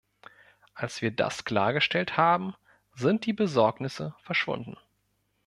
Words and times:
Als 0.73 1.03
wir 1.03 1.11
das 1.11 1.45
klargestellt 1.45 2.17
haben, 2.17 2.55
sind 2.95 3.27
die 3.27 3.33
Besorgnisse 3.33 4.15
verschwunden. 4.23 4.75